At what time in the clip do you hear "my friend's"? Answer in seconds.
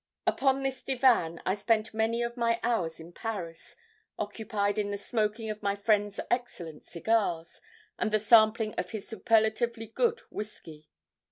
5.61-6.19